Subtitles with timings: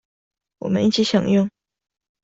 [0.57, 1.47] 我們一起享用